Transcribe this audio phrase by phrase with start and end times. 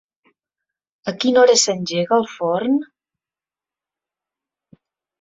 [1.11, 2.81] A quina hora s'engega el forn?